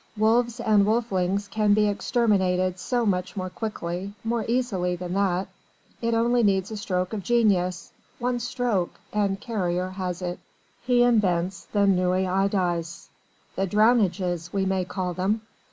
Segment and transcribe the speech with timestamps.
[0.17, 5.47] Wolves and wolflings can be exterminated so much more quickly, more easily than that.
[6.01, 10.39] It only needs a stroke of genius, one stroke, and Carrier has it.
[10.81, 13.09] He invents the Noyades!
[13.55, 15.41] The Drownages we may call them!